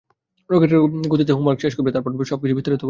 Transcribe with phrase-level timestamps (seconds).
[0.49, 0.79] রকেটের
[1.09, 2.79] গতিতে হোমওয়ার্ক শেষ করবি, আর তারপর আমায় সবকিছু বিস্তারিত বলবি।